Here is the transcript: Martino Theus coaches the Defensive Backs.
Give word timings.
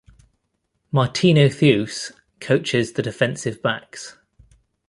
Martino 0.91 1.45
Theus 1.47 2.11
coaches 2.39 2.93
the 2.93 3.03
Defensive 3.03 3.61
Backs. 3.61 4.17